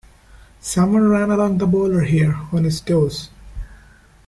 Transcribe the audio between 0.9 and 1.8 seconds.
one ran along the